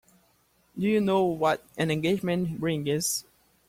Do 0.75 0.87
you 0.87 0.99
know 0.99 1.25
what 1.25 1.63
an 1.77 1.91
engagement 1.91 2.59
ring 2.59 2.87
is? 2.87 3.23